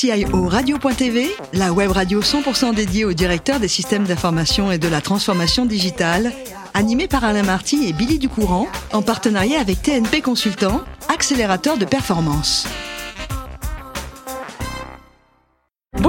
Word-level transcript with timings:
CIO 0.00 0.46
Radio.tv, 0.46 1.28
la 1.54 1.72
web 1.72 1.90
radio 1.90 2.20
100% 2.20 2.72
dédiée 2.72 3.04
au 3.04 3.12
directeur 3.12 3.58
des 3.58 3.66
systèmes 3.66 4.04
d'information 4.04 4.70
et 4.70 4.78
de 4.78 4.86
la 4.86 5.00
transformation 5.00 5.66
digitale, 5.66 6.32
animée 6.72 7.08
par 7.08 7.24
Alain 7.24 7.42
Marty 7.42 7.88
et 7.88 7.92
Billy 7.92 8.20
Ducourant, 8.20 8.68
en 8.92 9.02
partenariat 9.02 9.58
avec 9.58 9.82
TNP 9.82 10.20
Consultant, 10.20 10.82
accélérateur 11.12 11.78
de 11.78 11.84
performance. 11.84 12.68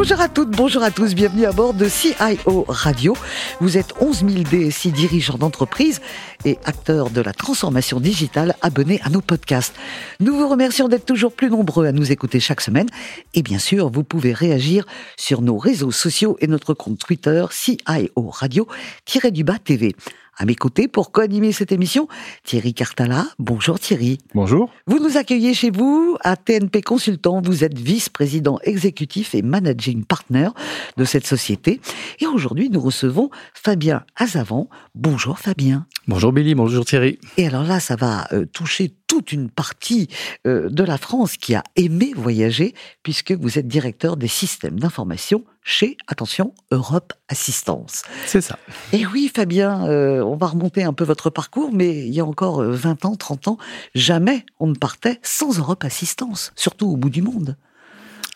Bonjour 0.02 0.22
à 0.22 0.30
toutes, 0.30 0.52
bonjour 0.52 0.82
à 0.82 0.92
tous, 0.92 1.14
bienvenue 1.14 1.44
à 1.44 1.52
bord 1.52 1.74
de 1.74 1.90
CIO 1.90 2.64
Radio. 2.70 3.18
Vous 3.60 3.78
êtes 3.78 3.94
11 4.00 4.24
000 4.30 4.44
DSI 4.44 4.94
dirigeants 4.94 5.38
d'entreprise 5.38 6.00
et 6.46 6.58
acteurs 6.64 7.10
de 7.10 7.20
la 7.20 7.34
transformation 7.34 8.00
digitale 8.00 8.56
abonnés 8.62 9.02
à 9.04 9.10
nos 9.10 9.20
podcasts. 9.20 9.76
Nous 10.22 10.34
vous 10.34 10.48
remercions 10.48 10.88
d'être 10.88 11.06
toujours 11.06 11.34
plus 11.34 11.50
nombreux 11.50 11.86
à 11.86 11.92
nous 11.92 12.14
écouter 12.14 12.40
chaque 12.40 12.62
semaine. 12.62 12.88
Et 13.34 13.42
bien 13.42 13.60
sûr, 13.60 13.90
vous 13.90 14.06
pouvez 14.06 14.32
réagir 14.32 14.86
sur 15.18 15.42
nos 15.42 15.58
réseaux 15.58 15.92
sociaux 15.92 16.38
et 16.40 16.48
notre 16.48 16.74
compte 16.74 17.00
Twitter 17.00 17.44
CIO 17.52 18.30
Radio-du-bas 18.30 19.60
TV. 19.60 19.98
À 20.42 20.46
mes 20.46 20.56
côtés, 20.56 20.88
pour 20.88 21.12
co-animer 21.12 21.52
cette 21.52 21.74
émission, 21.74 22.08
Thierry 22.46 22.74
Cartala. 22.74 23.26
Bonjour 23.40 23.78
Thierry. 23.78 24.20
Bonjour. 24.34 24.72
Vous 24.88 24.98
nous 25.00 25.18
accueillez 25.18 25.54
chez 25.54 25.70
vous 25.70 26.18
à 26.22 26.38
TNP 26.38 26.82
Consultant. 26.82 27.42
Vous 27.42 27.66
êtes 27.66 27.78
vice-président 27.78 28.58
exécutif 28.64 29.36
et 29.36 29.42
managing 29.42 30.06
partner 30.06 30.48
de 30.96 31.04
cette 31.04 31.28
société. 31.28 31.82
Et 32.22 32.26
aujourd'hui, 32.26 32.70
nous 32.70 32.80
recevons 32.80 33.30
Fabien 33.54 34.06
Azavant. 34.16 34.70
Bonjour 34.96 35.40
Fabien. 35.40 35.86
Bonjour 36.08 36.32
Billy, 36.32 36.56
bonjour 36.56 36.86
Thierry. 36.86 37.20
Et 37.36 37.46
alors 37.46 37.64
là, 37.64 37.82
ça 37.82 37.98
va 37.98 38.26
euh, 38.32 38.46
toucher 38.46 38.94
toute 39.08 39.34
une 39.34 39.50
partie 39.50 40.08
euh, 40.48 40.70
de 40.70 40.84
la 40.86 40.98
France 40.98 41.36
qui 41.36 41.54
a 41.54 41.64
aimé 41.76 42.14
voyager, 42.16 42.74
puisque 43.04 43.34
vous 43.34 43.60
êtes 43.60 43.68
directeur 43.68 44.16
des 44.16 44.30
systèmes 44.30 44.80
d'information 44.80 45.44
chez, 45.70 45.98
attention, 46.08 46.54
Europe 46.72 47.14
Assistance. 47.28 48.02
C'est 48.26 48.42
ça. 48.42 48.58
Et 48.92 49.06
oui, 49.06 49.32
Fabien, 49.34 49.88
euh, 49.88 50.22
on 50.22 50.36
va 50.36 50.48
remonter 50.48 50.84
un 50.84 50.94
peu 50.94 51.04
votre 51.04 51.30
parcours, 51.30 51.70
mais 51.72 52.08
il 52.08 52.14
y 52.14 52.20
a 52.20 52.26
encore 52.26 52.64
20 52.64 53.06
ans, 53.06 53.16
30 53.16 53.50
ans, 53.50 53.58
jamais 53.94 54.46
on 54.60 54.68
ne 54.68 54.74
partait 54.74 55.20
sans 55.22 55.60
Europe 55.60 55.84
Assistance, 55.84 56.52
surtout 56.56 56.88
au 56.88 56.98
bout 56.98 57.12
du 57.12 57.22
monde. 57.22 57.56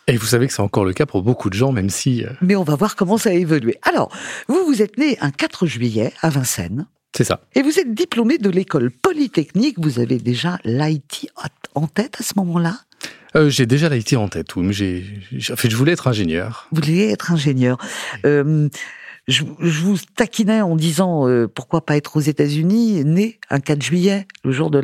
Et 0.06 0.16
vous 0.16 0.28
savez 0.28 0.48
que 0.48 0.54
c'est 0.54 0.62
encore 0.62 0.86
le 0.86 0.94
cas 0.94 1.08
pour 1.08 1.24
beaucoup 1.24 1.50
de 1.50 1.56
gens, 1.56 1.72
même 1.72 1.90
si... 1.90 2.24
Mais 2.42 2.56
on 2.56 2.64
va 2.64 2.76
voir 2.76 2.96
comment 2.96 3.18
ça 3.18 3.30
a 3.30 3.34
évolué. 3.34 3.80
Alors, 3.82 4.12
vous, 4.48 4.64
vous 4.66 4.82
êtes 4.84 4.98
né 5.00 5.18
un 5.20 5.32
4 5.32 5.66
juillet 5.66 6.14
à 6.22 6.30
Vincennes. 6.30 6.86
C'est 7.18 7.24
ça. 7.24 7.42
Et 7.56 7.64
vous 7.64 7.80
êtes 7.80 7.94
diplômé 7.94 8.38
de 8.38 8.50
l'école 8.50 8.92
polytechnique. 8.92 9.80
Vous 9.80 10.00
avez 10.00 10.18
déjà 10.18 10.60
l'IT 10.66 11.30
en 11.74 11.88
tête 11.88 12.18
à 12.20 12.24
ce 12.24 12.34
moment-là? 12.38 12.78
Euh, 13.36 13.50
J'ai 13.50 13.66
déjà 13.66 13.90
l'IT 13.90 14.14
en 14.14 14.28
tête. 14.28 14.56
Oui, 14.56 14.64
mais 14.66 14.74
j'ai, 14.74 15.04
en 15.52 15.56
fait, 15.56 15.70
je 15.70 15.76
voulais 15.76 15.94
être 15.94 16.08
ingénieur. 16.08 16.68
Vous 16.72 16.82
vouliez 16.82 17.10
être 17.10 17.32
ingénieur. 17.32 17.78
Euh, 18.26 18.70
je, 19.28 19.44
vous 19.44 19.98
taquinais 20.16 20.62
en 20.62 20.76
disant 20.76 21.28
euh, 21.30 21.48
pourquoi 21.48 21.86
pas 21.86 21.96
être 21.96 22.18
aux 22.18 22.22
États-Unis, 22.22 23.06
né 23.06 23.40
un 23.50 23.60
4 23.60 23.82
juillet, 23.82 24.28
le 24.44 24.52
jour 24.52 24.70
de, 24.70 24.82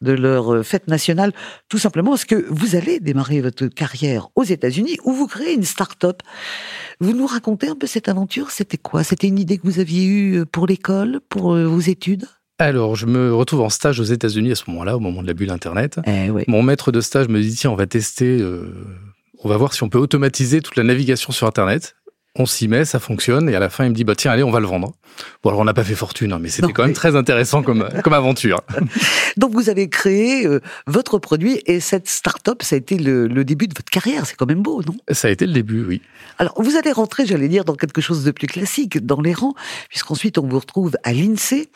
de 0.00 0.12
leur 0.12 0.54
euh, 0.54 0.62
fête 0.62 0.88
nationale, 0.88 1.32
tout 1.68 1.76
simplement 1.78 2.10
parce 2.10 2.24
que 2.24 2.46
vous 2.48 2.76
allez 2.76 2.98
démarrer 2.98 3.42
votre 3.42 3.66
carrière 3.66 4.28
aux 4.36 4.44
États-Unis 4.44 4.96
où 5.04 5.12
vous 5.12 5.26
créez 5.26 5.52
une 5.52 5.64
start-up? 5.64 6.22
Vous 7.00 7.12
nous 7.12 7.26
racontez 7.26 7.68
un 7.68 7.76
peu 7.76 7.86
cette 7.86 8.08
aventure 8.08 8.50
C'était 8.50 8.78
quoi? 8.78 9.04
C'était 9.04 9.28
une 9.28 9.38
idée 9.38 9.58
que 9.58 9.66
vous 9.66 9.80
aviez 9.80 10.06
eue 10.06 10.46
pour 10.46 10.66
l'école, 10.66 11.20
pour 11.28 11.54
vos 11.54 11.80
études? 11.80 12.26
Alors, 12.58 12.96
je 12.96 13.06
me 13.06 13.34
retrouve 13.34 13.60
en 13.60 13.68
stage 13.68 14.00
aux 14.00 14.04
États-Unis 14.04 14.52
à 14.52 14.54
ce 14.54 14.64
moment-là, 14.68 14.96
au 14.96 15.00
moment 15.00 15.22
de 15.22 15.26
la 15.26 15.34
bulle 15.34 15.50
Internet. 15.50 16.00
Eh 16.06 16.28
Mon 16.48 16.62
maître 16.62 16.90
de 16.90 17.00
stage 17.00 17.28
me 17.28 17.40
dit 17.40 17.54
tiens, 17.54 17.70
on 17.70 17.76
va 17.76 17.86
tester, 17.86 18.44
on 19.42 19.48
va 19.48 19.56
voir 19.56 19.74
si 19.74 19.82
on 19.84 19.88
peut 19.88 19.98
automatiser 19.98 20.60
toute 20.60 20.76
la 20.76 20.82
navigation 20.82 21.32
sur 21.32 21.46
Internet 21.46 21.94
on 22.38 22.46
s'y 22.46 22.68
met, 22.68 22.84
ça 22.84 23.00
fonctionne, 23.00 23.48
et 23.48 23.56
à 23.56 23.58
la 23.58 23.68
fin, 23.68 23.84
il 23.84 23.90
me 23.90 23.94
dit, 23.94 24.04
bah 24.04 24.14
tiens, 24.14 24.30
allez, 24.30 24.44
on 24.44 24.50
va 24.50 24.60
le 24.60 24.66
vendre. 24.66 24.92
Bon, 25.42 25.50
alors 25.50 25.60
on 25.60 25.64
n'a 25.64 25.74
pas 25.74 25.82
fait 25.82 25.96
fortune, 25.96 26.32
hein, 26.32 26.38
mais 26.40 26.48
c'était 26.48 26.72
quand 26.72 26.84
même 26.84 26.94
très 26.94 27.16
intéressant 27.16 27.62
comme, 27.62 27.88
comme 28.04 28.12
aventure. 28.12 28.60
Donc 29.36 29.52
vous 29.52 29.68
avez 29.68 29.88
créé 29.88 30.46
euh, 30.46 30.60
votre 30.86 31.18
produit, 31.18 31.60
et 31.66 31.80
cette 31.80 32.08
start-up, 32.08 32.62
ça 32.62 32.76
a 32.76 32.78
été 32.78 32.96
le, 32.96 33.28
début 33.44 33.66
de 33.66 33.74
votre 33.74 33.90
carrière, 33.90 34.24
c'est 34.26 34.36
quand 34.36 34.46
même 34.46 34.62
beau, 34.62 34.82
non? 34.86 34.94
Ça 35.10 35.28
a 35.28 35.30
été 35.30 35.46
le 35.46 35.52
début, 35.52 35.84
oui. 35.84 36.00
Alors 36.38 36.54
vous 36.62 36.76
allez 36.76 36.92
rentrer, 36.92 37.26
j'allais 37.26 37.48
dire, 37.48 37.64
dans 37.64 37.74
quelque 37.74 38.00
chose 38.00 38.22
de 38.24 38.30
plus 38.30 38.46
classique, 38.46 39.04
dans 39.04 39.20
les 39.20 39.34
rangs, 39.34 39.54
puisqu'ensuite 39.88 40.38
on 40.38 40.46
vous 40.46 40.60
retrouve 40.60 40.96
à 41.02 41.12
l'INSEE, 41.12 41.68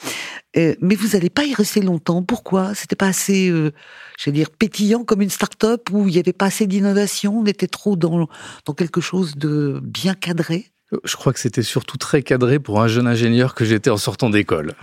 euh, 0.57 0.75
mais 0.81 0.95
vous 0.95 1.09
n'allez 1.09 1.31
pas 1.31 1.45
y 1.45 1.55
rester 1.55 1.81
longtemps. 1.81 2.23
Pourquoi? 2.23 2.75
C'était 2.75 2.97
pas 2.97 3.07
assez, 3.07 3.49
euh, 3.49 3.73
j'allais 4.19 4.39
dire, 4.39 4.51
pétillant 4.51 5.05
comme 5.05 5.23
une 5.23 5.31
start-up, 5.31 5.89
où 5.91 6.09
il 6.09 6.15
n'y 6.15 6.19
avait 6.19 6.33
pas 6.33 6.47
assez 6.47 6.67
d'innovation, 6.67 7.39
on 7.41 7.47
était 7.47 7.69
trop 7.69 7.97
dans, 7.97 8.29
dans 8.67 8.75
quelque 8.75 9.01
chose 9.01 9.37
de 9.37 9.81
bien 9.83 10.15
cadré? 10.15 10.67
Je 11.05 11.17
crois 11.17 11.33
que 11.33 11.41
c'était 11.41 11.62
surtout 11.62 11.97
très 11.97 12.23
cadré 12.23 12.59
pour 12.59 12.83
un 12.83 12.89
jeune 12.89 13.07
ingénieur 13.07 13.55
que 13.55 13.65
j'étais 13.65 13.91
en 13.91 13.97
sortant 13.97 14.29
d'école. 14.29 14.75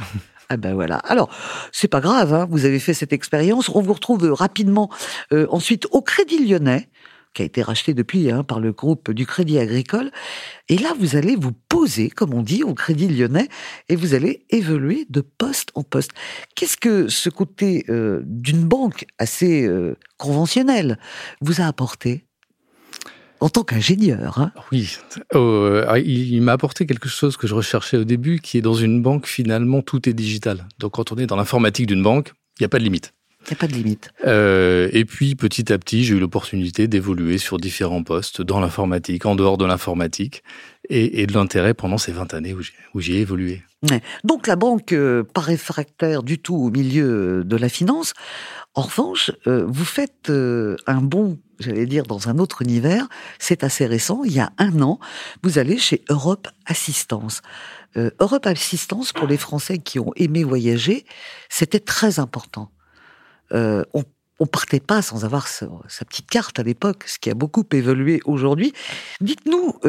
Ah 0.50 0.58
ben 0.58 0.74
voilà. 0.74 0.98
Alors, 0.98 1.30
c'est 1.72 1.88
pas 1.88 2.02
grave, 2.02 2.34
hein, 2.34 2.48
vous 2.50 2.66
avez 2.66 2.80
fait 2.80 2.96
cette 2.96 3.14
expérience. 3.14 3.70
On 3.70 3.82
vous 3.82 3.94
retrouve 3.94 4.32
rapidement 4.32 4.90
euh, 5.32 5.46
ensuite 5.52 5.86
au 5.92 6.02
Crédit 6.02 6.44
Lyonnais, 6.44 6.90
qui 7.34 7.42
a 7.42 7.46
été 7.46 7.62
racheté 7.62 7.94
depuis 7.94 8.32
hein, 8.32 8.44
par 8.44 8.60
le 8.60 8.72
groupe 8.72 9.12
du 9.12 9.26
Crédit 9.26 9.60
Agricole. 9.60 10.12
Et 10.68 10.78
là, 10.78 10.94
vous 11.00 11.16
allez 11.16 11.36
vous 11.36 11.52
poser, 11.52 12.10
comme 12.10 12.34
on 12.34 12.42
dit, 12.42 12.64
au 12.64 12.74
Crédit 12.74 13.08
Lyonnais, 13.08 13.48
et 13.88 13.96
vous 13.96 14.14
allez 14.14 14.46
évoluer 14.50 15.06
de 15.10 15.22
poste 15.22 15.70
en 15.76 15.84
poste. 15.84 16.12
Qu'est-ce 16.56 16.78
que 16.78 17.08
ce 17.08 17.30
côté 17.30 17.86
euh, 17.90 18.22
d'une 18.26 18.64
banque 18.64 19.06
assez 19.18 19.66
euh, 19.66 19.96
conventionnelle 20.18 21.00
vous 21.42 21.62
a 21.62 21.66
apporté 21.66 22.26
en 23.40 23.50
tant 23.50 23.64
qu'ingénieur. 23.64 24.40
Hein? 24.40 24.52
Oui, 24.72 24.98
euh, 25.34 26.02
il, 26.06 26.42
m'a 26.42 26.54
apporté 26.54 26.86
quelque 26.86 27.08
chose 27.08 27.38
que 27.38 27.48
je 27.48 27.56
recherchais 27.56 27.98
au 27.98 28.04
début, 28.04 28.40
qui 28.40 28.58
est 28.58 28.62
dans 28.62 28.74
une 28.74 29.02
banque, 29.02 29.28
finalement, 29.28 29.82
tout 29.82 30.10
est 30.10 30.14
digital. 30.14 30.68
Donc 30.78 30.94
quand 30.94 31.12
on 31.12 31.16
est 31.16 31.26
dans 31.26 31.36
l'informatique 31.36 31.88
d'une 31.88 32.04
banque, 32.04 32.34
il 32.60 32.64
n'y 32.64 32.66
a 32.66 32.70
pas 32.70 32.80
de 32.80 32.84
limite. 32.84 33.14
Il 33.42 33.52
n'y 33.52 33.54
a 33.54 33.56
pas 33.56 33.68
de 33.68 33.74
limite. 33.74 34.12
Euh, 34.26 34.90
et 34.92 35.06
puis, 35.06 35.36
petit 35.36 35.72
à 35.72 35.78
petit, 35.78 36.04
j'ai 36.04 36.16
eu 36.16 36.20
l'opportunité 36.20 36.88
d'évoluer 36.88 37.38
sur 37.38 37.58
différents 37.58 38.04
postes 38.04 38.42
dans 38.42 38.60
l'informatique, 38.60 39.26
en 39.26 39.36
dehors 39.36 39.58
de 39.58 39.66
l'informatique, 39.66 40.44
et, 40.90 41.26
de 41.26 41.34
l'intérêt 41.34 41.74
pendant 41.74 41.98
ces 41.98 42.12
20 42.12 42.34
années 42.34 42.54
où 42.94 43.00
j'ai 43.00 43.20
évolué. 43.20 43.64
Donc 44.24 44.48
la 44.48 44.56
banque, 44.56 44.92
euh, 44.92 45.24
pas 45.24 45.42
réfractaire 45.42 46.24
du 46.24 46.38
tout 46.40 46.56
au 46.56 46.70
milieu 46.70 47.44
de 47.46 47.56
la 47.56 47.70
finance. 47.70 48.14
En 48.74 48.82
revanche, 48.82 49.32
euh, 49.48 49.66
vous 49.68 49.86
faites 49.86 50.30
euh, 50.30 50.76
un 50.86 51.02
bon, 51.02 51.40
j'allais 51.60 51.86
dire, 51.86 52.04
dans 52.04 52.28
un 52.28 52.40
autre 52.40 52.62
univers. 52.62 53.08
C'est 53.40 53.64
assez 53.64 53.86
récent. 53.86 54.24
Il 54.26 54.34
y 54.34 54.40
a 54.40 54.52
un 54.58 54.82
an, 54.82 55.00
vous 55.44 55.60
allez 55.60 55.78
chez 55.78 56.04
Europe 56.10 56.48
Assistance. 56.66 57.42
Europe 57.96 58.46
Assistance, 58.46 59.14
pour 59.14 59.28
les 59.28 59.38
Français 59.38 59.80
qui 59.80 59.98
ont 59.98 60.12
aimé 60.16 60.44
voyager, 60.44 61.06
c'était 61.50 61.80
très 61.80 62.20
important. 62.20 62.70
On 63.52 64.04
on 64.42 64.46
partait 64.46 64.80
pas 64.80 65.02
sans 65.02 65.26
avoir 65.26 65.50
sa, 65.50 65.68
petite 66.08 66.30
carte 66.30 66.60
à 66.60 66.64
l'époque, 66.64 67.04
ce 67.08 67.20
qui 67.20 67.30
a 67.30 67.34
beaucoup 67.34 67.66
évolué 67.74 68.22
aujourd'hui. 68.24 68.72
Dites-nous, 69.20 69.80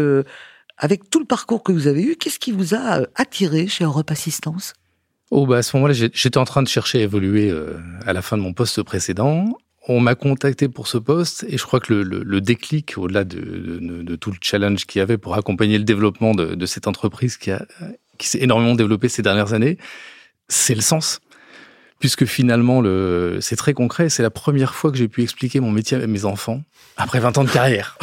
avec 0.81 1.10
tout 1.10 1.21
le 1.21 1.26
parcours 1.26 1.62
que 1.62 1.72
vous 1.72 1.87
avez 1.87 2.03
eu, 2.03 2.16
qu'est-ce 2.16 2.38
qui 2.38 2.53
vous 2.53 2.75
a 2.75 3.00
euh, 3.00 3.06
attiré 3.15 3.66
chez 3.69 3.84
Europe 3.84 4.10
Assistance? 4.10 4.72
Oh 5.31 5.47
bah 5.47 5.59
à 5.59 5.62
ce 5.62 5.76
moment-là, 5.76 5.93
j'étais 5.94 6.38
en 6.38 6.44
train 6.44 6.62
de 6.62 6.69
chercher 6.69 7.00
à 7.00 7.03
évoluer 7.03 7.50
euh, 7.50 7.78
à 8.06 8.15
la 8.15 8.22
fin 8.22 8.37
de 8.37 8.43
mon 8.43 8.54
poste 8.54 8.82
précédent. 8.82 9.59
On 9.88 10.00
m'a 10.00 10.15
contacté 10.15 10.69
pour 10.69 10.88
ce 10.88 10.97
poste 10.97 11.44
et 11.48 11.59
je 11.59 11.65
crois 11.65 11.81
que 11.81 11.92
le, 11.92 12.41
déclic, 12.41 12.97
au-delà 12.97 13.25
de, 13.25 14.16
tout 14.16 14.31
le 14.31 14.37
challenge 14.41 14.87
qu'il 14.87 14.98
y 14.98 15.03
avait 15.03 15.19
pour 15.19 15.34
accompagner 15.34 15.78
le 15.78 15.84
développement 15.84 16.34
de, 16.34 16.66
cette 16.66 16.87
entreprise 16.87 17.37
qui, 17.37 17.50
qui 18.19 18.28
s'est 18.28 18.41
énormément 18.41 18.75
développée 18.75 19.09
ces 19.09 19.22
dernières 19.22 19.53
années, 19.53 19.78
c'est 20.48 20.75
le 20.75 20.81
sens. 20.81 21.21
Puisque 22.00 22.25
finalement, 22.25 22.83
c'est 23.41 23.56
très 23.56 23.75
concret. 23.75 24.09
C'est 24.09 24.22
la 24.22 24.31
première 24.31 24.75
fois 24.75 24.91
que 24.91 24.97
j'ai 24.97 25.06
pu 25.06 25.22
expliquer 25.22 25.61
mon 25.61 25.71
métier 25.71 25.97
à 25.97 26.06
mes 26.06 26.25
enfants 26.25 26.62
après 26.97 27.21
20 27.21 27.38
ans 27.38 27.44
de 27.44 27.50
carrière. 27.50 27.97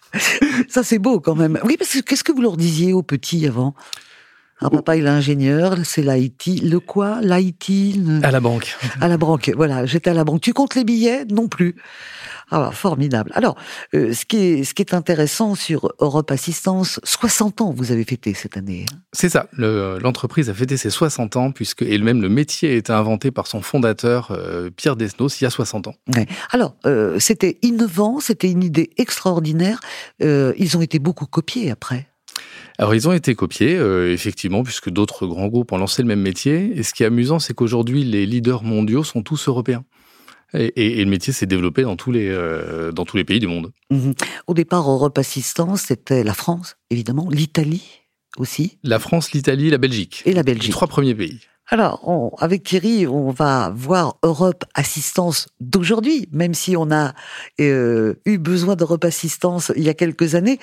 Ça, 0.68 0.82
c'est 0.82 0.98
beau 0.98 1.20
quand 1.20 1.34
même. 1.34 1.58
Oui, 1.64 1.76
parce 1.76 1.92
que 1.92 2.00
qu'est-ce 2.00 2.24
que 2.24 2.32
vous 2.32 2.42
leur 2.42 2.56
disiez 2.56 2.92
aux 2.92 3.02
petits 3.02 3.46
avant? 3.46 3.74
Un 4.62 4.66
ah, 4.66 4.70
papa, 4.70 4.96
il 4.96 5.06
est 5.06 5.08
ingénieur, 5.08 5.74
c'est 5.84 6.02
l'IT. 6.02 6.62
Le 6.62 6.80
quoi? 6.80 7.20
L'IT 7.22 7.96
À 8.22 8.30
la 8.30 8.40
banque. 8.40 8.76
À 9.00 9.08
la 9.08 9.16
banque, 9.16 9.50
voilà. 9.56 9.86
J'étais 9.86 10.10
à 10.10 10.14
la 10.14 10.22
banque. 10.22 10.42
Tu 10.42 10.52
comptes 10.52 10.74
les 10.74 10.84
billets? 10.84 11.24
Non 11.30 11.48
plus. 11.48 11.76
Ah, 12.50 12.70
formidable. 12.72 13.30
Alors, 13.34 13.56
euh, 13.94 14.12
ce, 14.12 14.26
qui 14.26 14.36
est, 14.36 14.64
ce 14.64 14.74
qui 14.74 14.82
est 14.82 14.92
intéressant 14.92 15.54
sur 15.54 15.92
Europe 16.00 16.30
Assistance, 16.30 17.00
60 17.04 17.60
ans 17.60 17.72
vous 17.74 17.92
avez 17.92 18.04
fêté 18.04 18.34
cette 18.34 18.56
année. 18.56 18.84
Hein. 18.92 18.96
C'est 19.12 19.28
ça. 19.30 19.46
L'entreprise 19.56 20.50
a 20.50 20.54
fêté 20.54 20.76
ses 20.76 20.90
60 20.90 21.36
ans, 21.36 21.52
puisque, 21.52 21.82
et 21.82 21.96
même 21.98 22.20
le 22.20 22.28
métier 22.28 22.72
a 22.72 22.74
été 22.74 22.92
inventé 22.92 23.30
par 23.30 23.46
son 23.46 23.62
fondateur, 23.62 24.30
euh, 24.32 24.68
Pierre 24.70 24.96
Desnos, 24.96 25.40
il 25.40 25.44
y 25.44 25.46
a 25.46 25.50
60 25.50 25.86
ans. 25.88 25.94
Alors, 26.50 26.74
euh, 26.86 27.18
c'était 27.18 27.58
innovant, 27.62 28.20
c'était 28.20 28.50
une 28.50 28.64
idée 28.64 28.90
extraordinaire. 28.98 29.80
ils 30.20 30.76
ont 30.76 30.82
été 30.82 30.98
beaucoup 30.98 31.26
copiés 31.26 31.70
après. 31.70 32.09
Alors 32.80 32.94
ils 32.94 33.06
ont 33.06 33.12
été 33.12 33.34
copiés, 33.34 33.74
effectivement, 34.10 34.62
puisque 34.62 34.88
d'autres 34.88 35.26
grands 35.26 35.48
groupes 35.48 35.70
ont 35.70 35.76
lancé 35.76 36.00
le 36.00 36.08
même 36.08 36.22
métier. 36.22 36.72
Et 36.78 36.82
ce 36.82 36.94
qui 36.94 37.02
est 37.02 37.06
amusant, 37.06 37.38
c'est 37.38 37.52
qu'aujourd'hui, 37.52 38.04
les 38.04 38.24
leaders 38.24 38.62
mondiaux 38.62 39.04
sont 39.04 39.22
tous 39.22 39.48
européens. 39.48 39.84
Et, 40.54 41.04
le 41.04 41.10
métier 41.10 41.32
s'est 41.32 41.46
développé 41.46 41.82
dans 41.82 41.96
tous 41.96 42.10
les, 42.10 42.28
euh, 42.28 42.90
dans 42.90 43.04
tous 43.04 43.18
les 43.18 43.24
pays 43.24 43.38
du 43.38 43.46
monde. 43.46 43.70
Mhm. 43.90 44.14
Au 44.46 44.54
départ, 44.54 44.90
Europe 44.90 45.18
Assistance, 45.18 45.82
c'était 45.82 46.24
la 46.24 46.32
France, 46.34 46.76
évidemment, 46.88 47.28
l'Italie 47.30 47.84
aussi. 48.38 48.78
La 48.82 48.98
France, 48.98 49.32
l'Italie, 49.32 49.68
la 49.68 49.78
Belgique. 49.78 50.22
Et 50.24 50.32
la 50.32 50.42
Belgique. 50.42 50.68
Les 50.68 50.72
trois 50.72 50.88
premiers 50.88 51.14
pays. 51.14 51.40
Alors, 51.72 52.34
avec 52.40 52.64
Thierry, 52.64 53.06
on 53.06 53.30
va 53.30 53.72
voir 53.72 54.16
Europe 54.24 54.64
Assistance 54.74 55.46
d'aujourd'hui, 55.60 56.28
même 56.32 56.52
si 56.52 56.76
on 56.76 56.90
a 56.90 57.14
euh, 57.60 58.14
eu 58.24 58.38
besoin 58.38 58.74
d'Europe 58.74 59.04
Assistance 59.04 59.70
il 59.76 59.84
y 59.84 59.88
a 59.88 59.94
quelques 59.94 60.34
années. 60.34 60.58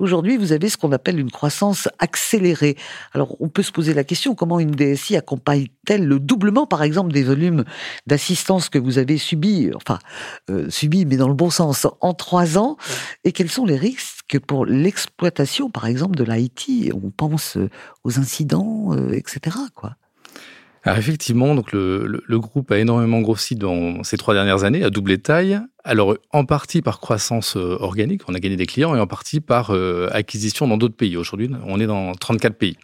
Aujourd'hui, 0.00 0.36
vous 0.36 0.50
avez 0.50 0.68
ce 0.68 0.76
qu'on 0.76 0.90
appelle 0.90 1.20
une 1.20 1.30
croissance 1.30 1.88
accélérée. 2.00 2.76
Alors, 3.12 3.36
on 3.38 3.48
peut 3.48 3.62
se 3.62 3.70
poser 3.70 3.94
la 3.94 4.02
question, 4.02 4.34
comment 4.34 4.58
une 4.58 4.72
DSI 4.72 5.14
accompagne-t-elle 5.14 6.04
le 6.04 6.18
doublement, 6.18 6.66
par 6.66 6.82
exemple, 6.82 7.12
des 7.12 7.22
volumes 7.22 7.62
d'assistance 8.08 8.68
que 8.68 8.80
vous 8.80 8.98
avez 8.98 9.16
subis, 9.16 9.70
enfin, 9.76 10.00
euh, 10.50 10.68
subis, 10.70 11.06
mais 11.06 11.18
dans 11.18 11.28
le 11.28 11.34
bon 11.34 11.50
sens, 11.50 11.86
en 12.00 12.14
trois 12.14 12.58
ans? 12.58 12.76
Et 13.22 13.30
quels 13.30 13.48
sont 13.48 13.64
les 13.64 13.76
risques 13.76 14.40
pour 14.40 14.66
l'exploitation, 14.66 15.70
par 15.70 15.86
exemple, 15.86 16.16
de 16.16 16.24
l'IT 16.24 16.92
On 17.00 17.10
pense 17.10 17.56
aux 18.02 18.18
incidents, 18.18 18.88
euh, 18.92 19.12
etc., 19.12 19.56
quoi. 19.76 19.94
Alors 20.84 20.98
effectivement, 20.98 21.54
donc 21.54 21.72
le, 21.72 22.22
groupe 22.38 22.70
a 22.70 22.78
énormément 22.78 23.20
grossi 23.20 23.56
dans 23.56 24.02
ces 24.04 24.16
trois 24.16 24.34
dernières 24.34 24.64
années, 24.64 24.84
a 24.84 24.90
doublé 24.90 25.16
de 25.16 25.22
taille. 25.22 25.60
Alors 25.84 26.16
en 26.32 26.44
partie 26.44 26.82
par 26.82 27.00
croissance 27.00 27.56
euh, 27.56 27.76
organique, 27.80 28.22
on 28.28 28.34
a 28.34 28.40
gagné 28.40 28.56
des 28.56 28.66
clients, 28.66 28.94
et 28.94 29.00
en 29.00 29.06
partie 29.06 29.40
par 29.40 29.70
euh, 29.70 30.08
acquisition 30.12 30.68
dans 30.68 30.76
d'autres 30.76 30.96
pays. 30.96 31.16
Aujourd'hui, 31.16 31.50
on 31.66 31.80
est 31.80 31.86
dans 31.86 32.12
34 32.14 32.56
pays. 32.56 32.76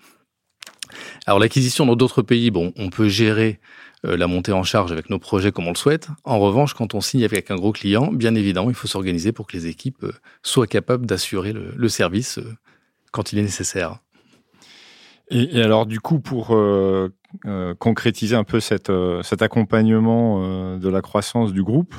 Alors 1.27 1.39
l'acquisition 1.39 1.87
dans 1.87 1.97
d'autres 1.97 2.23
pays, 2.23 2.51
bon, 2.51 2.73
on 2.77 2.91
peut 2.91 3.09
gérer 3.09 3.61
euh, 4.05 4.17
la 4.17 4.27
montée 4.27 4.53
en 4.53 4.65
charge 4.65 4.91
avec 4.91 5.09
nos 5.09 5.19
projets 5.19 5.53
comme 5.53 5.67
on 5.67 5.73
le 5.73 5.77
souhaite. 5.77 6.09
En 6.25 6.39
revanche, 6.41 6.75
quand 6.75 6.95
on 6.95 7.01
signe 7.01 7.25
avec 7.25 7.51
un 7.51 7.57
gros 7.57 7.73
client, 7.73 8.13
bien 8.13 8.35
évidemment, 8.35 8.71
il 8.71 8.77
faut 8.77 8.89
s'organiser 8.89 9.33
pour 9.33 9.47
que 9.47 9.57
les 9.57 9.67
équipes 9.67 10.05
soient 10.43 10.67
capables 10.67 11.07
d'assurer 11.07 11.53
le, 11.53 11.89
service 11.89 12.41
quand 13.13 13.33
il 13.33 13.39
est 13.39 13.43
nécessaire. 13.43 14.01
Et, 15.31 15.63
alors 15.63 15.87
du 15.87 16.01
coup, 16.01 16.21
pour 16.21 16.55
euh, 17.47 17.75
concrétiser 17.75 18.37
un 18.37 18.45
peu 18.45 18.61
cette, 18.61 18.91
euh, 18.91 19.21
cet 19.25 19.43
accompagnement 19.43 20.41
euh, 20.41 20.79
de 20.79 20.89
la 20.89 21.03
croissance 21.03 21.53
du 21.53 21.65
groupe 21.65 21.95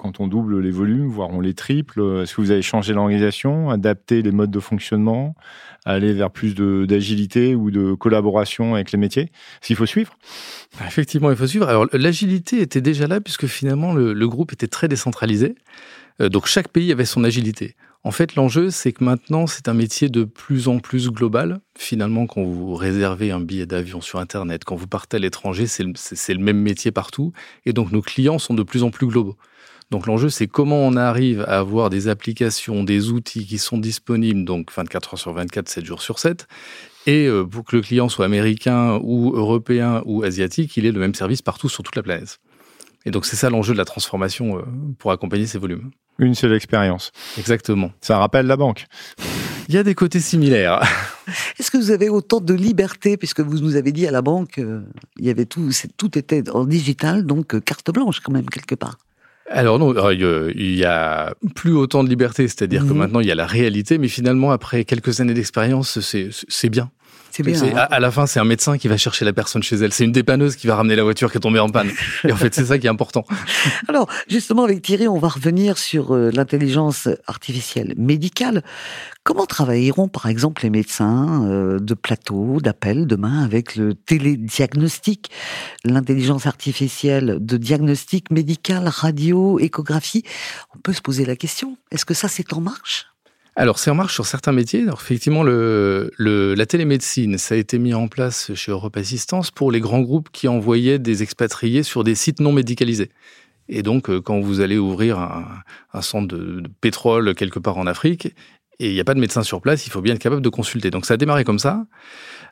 quand 0.00 0.18
on 0.18 0.26
double 0.26 0.58
les 0.60 0.72
volumes, 0.72 1.06
voire 1.06 1.30
on 1.30 1.40
les 1.40 1.54
triple 1.54 2.00
Est-ce 2.22 2.34
que 2.34 2.40
vous 2.40 2.50
avez 2.50 2.62
changé 2.62 2.92
l'organisation, 2.92 3.70
adapté 3.70 4.20
les 4.20 4.32
modes 4.32 4.50
de 4.50 4.58
fonctionnement, 4.58 5.36
aller 5.84 6.12
vers 6.12 6.30
plus 6.30 6.54
d'agilité 6.54 7.54
ou 7.54 7.70
de 7.70 7.94
collaboration 7.94 8.74
avec 8.74 8.90
les 8.90 8.98
métiers? 8.98 9.30
S'il 9.60 9.76
faut 9.76 9.86
suivre 9.86 10.18
Effectivement, 10.84 11.30
il 11.30 11.36
faut 11.36 11.46
suivre. 11.46 11.68
Alors 11.68 11.86
l'agilité 11.92 12.60
était 12.60 12.80
déjà 12.80 13.06
là 13.06 13.20
puisque 13.20 13.46
finalement 13.46 13.94
le, 13.94 14.12
le 14.12 14.28
groupe 14.28 14.52
était 14.52 14.68
très 14.68 14.88
décentralisé. 14.88 15.54
donc 16.18 16.46
chaque 16.46 16.68
pays 16.68 16.90
avait 16.90 17.04
son 17.04 17.22
agilité. 17.22 17.76
En 18.02 18.12
fait, 18.12 18.34
l'enjeu, 18.34 18.70
c'est 18.70 18.92
que 18.92 19.04
maintenant, 19.04 19.46
c'est 19.46 19.68
un 19.68 19.74
métier 19.74 20.08
de 20.08 20.24
plus 20.24 20.68
en 20.68 20.78
plus 20.78 21.10
global. 21.10 21.60
Finalement, 21.78 22.26
quand 22.26 22.42
vous 22.42 22.74
réservez 22.74 23.30
un 23.30 23.40
billet 23.40 23.66
d'avion 23.66 24.00
sur 24.00 24.20
Internet, 24.20 24.64
quand 24.64 24.74
vous 24.74 24.86
partez 24.86 25.18
à 25.18 25.20
l'étranger, 25.20 25.66
c'est 25.66 25.84
le, 25.84 26.42
même 26.42 26.56
métier 26.56 26.92
partout. 26.92 27.32
Et 27.66 27.74
donc, 27.74 27.92
nos 27.92 28.00
clients 28.00 28.38
sont 28.38 28.54
de 28.54 28.62
plus 28.62 28.84
en 28.84 28.90
plus 28.90 29.06
globaux. 29.06 29.36
Donc, 29.90 30.06
l'enjeu, 30.06 30.30
c'est 30.30 30.46
comment 30.46 30.78
on 30.78 30.96
arrive 30.96 31.42
à 31.42 31.58
avoir 31.58 31.90
des 31.90 32.08
applications, 32.08 32.84
des 32.84 33.10
outils 33.10 33.44
qui 33.44 33.58
sont 33.58 33.76
disponibles, 33.76 34.46
donc 34.46 34.72
24 34.72 35.14
heures 35.14 35.20
sur 35.20 35.34
24, 35.34 35.68
7 35.68 35.84
jours 35.84 36.00
sur 36.00 36.18
7. 36.18 36.46
Et 37.06 37.26
euh, 37.26 37.44
pour 37.44 37.64
que 37.64 37.76
le 37.76 37.82
client 37.82 38.08
soit 38.08 38.24
américain 38.24 38.98
ou 39.02 39.34
européen 39.36 40.02
ou 40.06 40.22
asiatique, 40.22 40.74
il 40.78 40.86
ait 40.86 40.92
le 40.92 41.00
même 41.00 41.14
service 41.14 41.42
partout 41.42 41.68
sur 41.68 41.82
toute 41.82 41.96
la 41.96 42.02
planète. 42.02 42.40
Et 43.06 43.10
donc, 43.10 43.24
c'est 43.24 43.36
ça 43.36 43.50
l'enjeu 43.50 43.72
de 43.72 43.78
la 43.78 43.84
transformation 43.84 44.58
euh, 44.58 44.62
pour 44.98 45.10
accompagner 45.12 45.46
ces 45.46 45.58
volumes. 45.58 45.90
Une 46.18 46.34
seule 46.34 46.52
expérience. 46.52 47.12
Exactement. 47.38 47.92
Ça 48.00 48.18
rappelle 48.18 48.46
la 48.46 48.56
banque. 48.56 48.86
Il 49.68 49.74
y 49.74 49.78
a 49.78 49.82
des 49.82 49.94
côtés 49.94 50.20
similaires. 50.20 50.82
Est-ce 51.58 51.70
que 51.70 51.78
vous 51.78 51.92
avez 51.92 52.08
autant 52.08 52.40
de 52.40 52.52
liberté, 52.52 53.16
puisque 53.16 53.40
vous 53.40 53.58
nous 53.60 53.76
avez 53.76 53.92
dit 53.92 54.06
à 54.06 54.10
la 54.10 54.20
banque, 54.20 54.58
euh, 54.58 54.82
il 55.18 55.24
y 55.24 55.30
avait 55.30 55.46
tout, 55.46 55.70
tout 55.96 56.18
était 56.18 56.50
en 56.50 56.64
digital, 56.64 57.24
donc 57.24 57.54
euh, 57.54 57.60
carte 57.60 57.90
blanche 57.90 58.20
quand 58.20 58.32
même 58.32 58.50
quelque 58.50 58.74
part? 58.74 58.98
Alors 59.48 59.80
non, 59.80 59.92
il 60.10 60.76
y 60.76 60.84
a 60.84 61.34
plus 61.56 61.72
autant 61.72 62.04
de 62.04 62.08
liberté, 62.08 62.46
c'est-à-dire 62.46 62.82
que 62.82 62.92
mhm. 62.92 62.98
maintenant 62.98 63.20
il 63.20 63.26
y 63.26 63.32
a 63.32 63.34
la 63.34 63.46
réalité, 63.46 63.98
mais 63.98 64.06
finalement 64.06 64.52
après 64.52 64.84
quelques 64.84 65.20
années 65.20 65.34
d'expérience, 65.34 65.98
c'est 66.00 66.68
bien. 66.68 66.90
C'est 67.30 67.42
bien. 67.42 67.62
Hein. 67.62 67.86
À, 67.90 68.00
la 68.00 68.10
fin, 68.10 68.26
c'est 68.26 68.40
un 68.40 68.44
médecin 68.44 68.76
qui 68.76 68.88
va 68.88 68.96
chercher 68.96 69.24
la 69.24 69.32
personne 69.32 69.62
chez 69.62 69.76
elle. 69.76 69.92
C'est 69.92 70.04
une 70.04 70.12
dépanneuse 70.12 70.56
qui 70.56 70.66
va 70.66 70.76
ramener 70.76 70.96
la 70.96 71.04
voiture 71.04 71.30
qui 71.30 71.38
est 71.38 71.40
tombée 71.40 71.60
en 71.60 71.68
panne. 71.68 71.90
Et 72.24 72.32
en 72.32 72.36
fait, 72.36 72.54
c'est 72.54 72.64
ça 72.64 72.78
qui 72.78 72.86
est 72.86 72.90
important. 72.90 73.24
Alors, 73.88 74.08
justement, 74.28 74.64
avec 74.64 74.82
Thierry, 74.82 75.06
on 75.06 75.18
va 75.18 75.28
revenir 75.28 75.78
sur 75.78 76.14
euh, 76.14 76.30
l'intelligence 76.32 77.08
artificielle 77.26 77.94
médicale. 77.96 78.62
Comment 79.22 79.46
travailleront, 79.46 80.08
par 80.08 80.26
exemple, 80.26 80.62
les 80.64 80.70
médecins 80.70 81.46
euh, 81.46 81.78
de 81.78 81.94
plateau, 81.94 82.58
d'appel 82.60 83.06
demain 83.06 83.44
avec 83.44 83.76
le 83.76 83.94
télédiagnostic, 83.94 85.30
l'intelligence 85.84 86.46
artificielle 86.46 87.38
de 87.40 87.56
diagnostic 87.56 88.30
médical, 88.30 88.88
radio, 88.88 89.58
échographie? 89.60 90.24
On 90.74 90.78
peut 90.78 90.92
se 90.92 91.00
poser 91.00 91.24
la 91.24 91.36
question. 91.36 91.76
Est-ce 91.92 92.04
que 92.04 92.14
ça, 92.14 92.28
c'est 92.28 92.52
en 92.52 92.60
marche? 92.60 93.06
Alors, 93.56 93.78
c'est 93.78 93.90
en 93.90 93.94
marche 93.94 94.14
sur 94.14 94.26
certains 94.26 94.52
métiers. 94.52 94.82
Alors, 94.82 95.00
effectivement, 95.02 95.42
la 95.42 96.66
télémédecine, 96.66 97.36
ça 97.36 97.54
a 97.54 97.58
été 97.58 97.78
mis 97.78 97.92
en 97.94 98.08
place 98.08 98.54
chez 98.54 98.70
Europe 98.70 98.96
Assistance 98.96 99.50
pour 99.50 99.72
les 99.72 99.80
grands 99.80 100.00
groupes 100.00 100.30
qui 100.32 100.48
envoyaient 100.48 100.98
des 100.98 101.22
expatriés 101.22 101.82
sur 101.82 102.04
des 102.04 102.14
sites 102.14 102.40
non 102.40 102.52
médicalisés. 102.52 103.10
Et 103.68 103.82
donc, 103.82 104.10
euh, 104.10 104.20
quand 104.20 104.40
vous 104.40 104.60
allez 104.60 104.78
ouvrir 104.78 105.18
un, 105.18 106.02
centre 106.02 106.36
de, 106.36 106.62
pétrole 106.80 107.34
quelque 107.34 107.60
part 107.60 107.78
en 107.78 107.86
Afrique, 107.86 108.34
et 108.80 108.88
il 108.88 108.94
n'y 108.94 109.00
a 109.00 109.04
pas 109.04 109.14
de 109.14 109.20
médecin 109.20 109.42
sur 109.42 109.60
place, 109.60 109.86
il 109.86 109.90
faut 109.90 110.00
bien 110.00 110.14
être 110.14 110.20
capable 110.20 110.42
de 110.42 110.48
consulter. 110.48 110.90
Donc, 110.90 111.04
ça 111.04 111.14
a 111.14 111.16
démarré 111.18 111.44
comme 111.44 111.58
ça. 111.58 111.84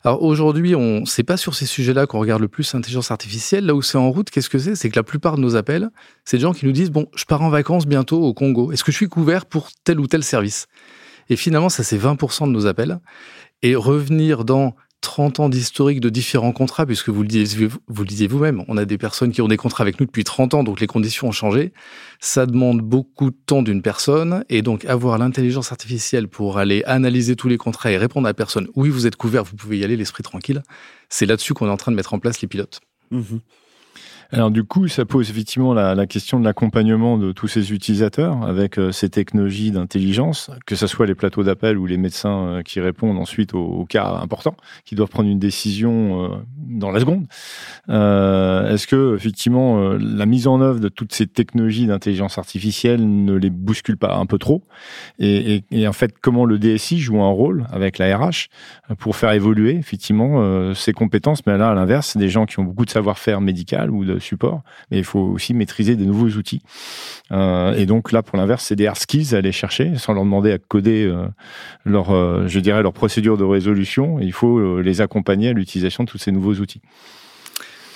Alors 0.04 0.22
aujourd'hui, 0.22 0.76
on 0.76 1.04
c'est 1.06 1.24
pas 1.24 1.36
sur 1.36 1.54
ces 1.54 1.66
sujets-là 1.66 2.06
qu'on 2.06 2.20
regarde 2.20 2.40
le 2.40 2.48
plus 2.48 2.72
l'intelligence 2.72 3.10
artificielle. 3.10 3.66
Là 3.66 3.74
où 3.74 3.82
c'est 3.82 3.98
en 3.98 4.10
route, 4.10 4.30
qu'est-ce 4.30 4.50
que 4.50 4.58
c'est? 4.58 4.76
C'est 4.76 4.90
que 4.90 4.96
la 4.96 5.02
plupart 5.02 5.36
de 5.36 5.40
nos 5.40 5.56
appels, 5.56 5.88
c'est 6.24 6.36
des 6.36 6.42
gens 6.42 6.52
qui 6.52 6.66
nous 6.66 6.72
disent 6.72 6.90
bon, 6.90 7.06
je 7.16 7.24
pars 7.24 7.42
en 7.42 7.48
vacances 7.48 7.86
bientôt 7.86 8.22
au 8.22 8.34
Congo. 8.34 8.70
Est-ce 8.70 8.84
que 8.84 8.92
je 8.92 8.96
suis 8.96 9.08
couvert 9.08 9.46
pour 9.46 9.70
tel 9.84 9.98
ou 9.98 10.06
tel 10.06 10.22
service? 10.22 10.66
Et 11.30 11.36
finalement, 11.36 11.68
ça, 11.68 11.82
c'est 11.82 11.98
20% 11.98 12.46
de 12.46 12.52
nos 12.52 12.66
appels. 12.66 13.00
Et 13.62 13.74
revenir 13.74 14.44
dans 14.44 14.76
30 15.00 15.40
ans 15.40 15.48
d'historique 15.48 16.00
de 16.00 16.08
différents 16.08 16.52
contrats, 16.52 16.84
puisque 16.84 17.08
vous 17.08 17.22
le 17.22 17.28
disiez, 17.28 18.26
vous-même, 18.26 18.64
on 18.68 18.76
a 18.76 18.84
des 18.84 18.98
personnes 18.98 19.32
qui 19.32 19.40
ont 19.42 19.48
des 19.48 19.56
contrats 19.56 19.82
avec 19.82 20.00
nous 20.00 20.06
depuis 20.06 20.24
30 20.24 20.54
ans, 20.54 20.64
donc 20.64 20.80
les 20.80 20.86
conditions 20.86 21.28
ont 21.28 21.32
changé. 21.32 21.72
Ça 22.20 22.46
demande 22.46 22.80
beaucoup 22.80 23.30
de 23.30 23.36
temps 23.46 23.62
d'une 23.62 23.82
personne, 23.82 24.44
et 24.48 24.62
donc 24.62 24.84
avoir 24.84 25.18
l'intelligence 25.18 25.70
artificielle 25.70 26.28
pour 26.28 26.58
aller 26.58 26.82
analyser 26.84 27.36
tous 27.36 27.48
les 27.48 27.58
contrats 27.58 27.92
et 27.92 27.96
répondre 27.96 28.26
à 28.26 28.30
la 28.30 28.34
personne, 28.34 28.68
oui, 28.74 28.88
vous 28.88 29.06
êtes 29.06 29.16
couvert, 29.16 29.44
vous 29.44 29.56
pouvez 29.56 29.78
y 29.78 29.84
aller, 29.84 29.96
l'esprit 29.96 30.22
tranquille, 30.22 30.62
c'est 31.08 31.26
là-dessus 31.26 31.54
qu'on 31.54 31.66
est 31.66 31.70
en 31.70 31.76
train 31.76 31.92
de 31.92 31.96
mettre 31.96 32.14
en 32.14 32.18
place 32.18 32.40
les 32.40 32.48
pilotes. 32.48 32.80
Mmh 33.10 33.38
alors 34.30 34.50
du 34.50 34.62
coup, 34.62 34.88
ça 34.88 35.06
pose 35.06 35.30
effectivement 35.30 35.72
la, 35.72 36.06
question 36.06 36.38
de 36.38 36.44
l'accompagnement 36.44 37.16
de 37.16 37.32
tous 37.32 37.48
ces 37.48 37.72
utilisateurs 37.72 38.42
avec 38.44 38.78
euh, 38.78 38.92
ces 38.92 39.08
technologies 39.08 39.70
d'intelligence, 39.70 40.50
que 40.66 40.76
ce 40.76 40.86
soit 40.86 41.06
les 41.06 41.14
plateaux 41.14 41.42
d'appel 41.42 41.78
ou 41.78 41.86
les 41.86 41.96
médecins 41.96 42.46
euh, 42.46 42.62
qui 42.62 42.78
répondent 42.80 43.16
ensuite 43.16 43.54
aux, 43.54 43.86
cas 43.86 44.18
importants, 44.20 44.56
qui 44.84 44.96
doivent 44.96 45.08
prendre 45.08 45.30
une 45.30 45.38
décision 45.38 46.24
euh, 46.24 46.28
dans 46.58 46.90
la 46.90 47.00
seconde. 47.00 47.24
Est-ce 47.88 48.86
que 48.86 49.16
effectivement 49.16 49.94
la 49.94 50.26
mise 50.26 50.46
en 50.46 50.60
œuvre 50.60 50.78
de 50.78 50.88
toutes 50.88 51.14
ces 51.14 51.26
technologies 51.26 51.86
d'intelligence 51.86 52.36
artificielle 52.36 53.00
ne 53.00 53.32
les 53.32 53.48
bouscule 53.48 53.96
pas 53.96 54.14
un 54.16 54.26
peu 54.26 54.36
trop? 54.36 54.62
Et, 55.18 55.62
en 55.86 55.92
fait, 55.94 56.18
comment 56.20 56.44
le 56.44 56.58
DSI 56.58 56.98
joue 56.98 57.22
un 57.22 57.30
rôle 57.30 57.66
avec 57.72 57.96
la 57.96 58.16
RH 58.16 58.48
pour 58.98 59.16
faire 59.16 59.32
évoluer 59.32 59.76
effectivement 59.76 60.74
ses 60.74 60.92
compétences, 60.92 61.46
mais 61.46 61.56
là 61.56 61.70
à 61.70 61.74
l'inverse, 61.74 62.08
c'est 62.08 62.18
des 62.18 62.28
gens 62.28 62.44
qui 62.44 62.58
ont 62.58 62.64
beaucoup 62.64 62.84
de 62.84 62.90
savoir-faire 62.90 63.40
médical 63.40 63.90
ou 63.90 64.04
de 64.04 64.17
support, 64.18 64.62
mais 64.90 64.98
il 64.98 65.04
faut 65.04 65.20
aussi 65.20 65.54
maîtriser 65.54 65.96
des 65.96 66.06
nouveaux 66.06 66.28
outils. 66.28 66.62
Euh, 67.32 67.74
et 67.74 67.86
donc 67.86 68.12
là, 68.12 68.22
pour 68.22 68.38
l'inverse, 68.38 68.64
c'est 68.64 68.76
des 68.76 68.86
hard 68.86 68.98
skills 68.98 69.34
à 69.34 69.38
aller 69.38 69.52
chercher, 69.52 69.96
sans 69.96 70.12
leur 70.12 70.24
demander 70.24 70.52
à 70.52 70.58
coder 70.58 71.04
euh, 71.04 71.26
leur, 71.84 72.10
euh, 72.10 72.46
je 72.46 72.60
dirais, 72.60 72.82
leur 72.82 72.92
procédure 72.92 73.36
de 73.36 73.44
résolution. 73.44 74.18
Il 74.20 74.32
faut 74.32 74.80
les 74.80 75.00
accompagner 75.00 75.48
à 75.48 75.52
l'utilisation 75.52 76.04
de 76.04 76.08
tous 76.08 76.18
ces 76.18 76.32
nouveaux 76.32 76.54
outils. 76.54 76.80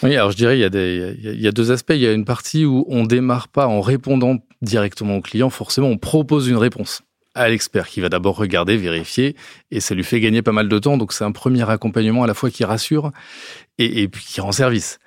Oui, 0.03 0.17
alors 0.17 0.33
je 0.33 0.37
dirais 0.37 0.59
il 0.59 1.41
y, 1.41 1.47
a 1.47 1.53
deux 1.53 1.71
aspects. 1.71 1.93
Il 1.95 2.01
y 2.01 2.07
a 2.09 2.13
une 2.13 2.25
partie 2.25 2.65
où 2.65 2.85
on 2.89 3.05
démarre 3.05 3.47
pas 3.47 3.69
en 3.69 3.81
répondant 3.81 4.39
directement 4.61 5.17
au 5.17 5.21
client. 5.21 5.49
Forcément, 5.49 5.87
on 5.87 5.99
propose 5.99 6.49
une 6.49 6.57
réponse 6.57 7.03
à 7.35 7.49
l'expert 7.49 7.89
qui 7.89 8.01
va 8.01 8.09
d'abord 8.09 8.37
regarder, 8.37 8.77
vérifier, 8.77 9.37
et 9.71 9.81
ça 9.81 9.95
lui 9.95 10.05
fait 10.05 10.21
gagner 10.21 10.43
pas 10.43 10.53
mal 10.53 10.69
de 10.69 10.79
temps. 10.79 10.97
Donc 10.97 11.13
c'est 11.13 11.25
un 11.25 11.33
premier 11.33 11.69
accompagnement 11.71 12.25
à 12.25 12.27
la 12.27 12.35
fois 12.35 12.51
qui 12.51 12.65
rassure 12.65 13.13
et, 13.79 14.03
et 14.03 14.09
puis 14.09 14.25
qui 14.25 14.41
rend 14.41 14.53
service. 14.53 14.99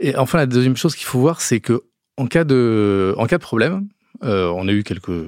Et 0.00 0.16
enfin, 0.16 0.38
la 0.38 0.46
deuxième 0.46 0.76
chose 0.76 0.96
qu'il 0.96 1.06
faut 1.06 1.20
voir, 1.20 1.40
c'est 1.40 1.60
que 1.60 1.82
en 2.16 2.26
cas 2.26 2.44
de, 2.44 3.14
en 3.18 3.26
cas 3.26 3.36
de 3.36 3.42
problème, 3.42 3.88
euh, 4.24 4.48
on 4.48 4.66
a 4.68 4.72
eu 4.72 4.82
quelques 4.82 5.26